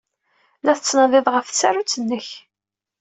La 0.63 0.73
tettnadiḍ 0.77 1.25
ɣef 1.29 1.47
tsarut-nnek. 1.49 2.27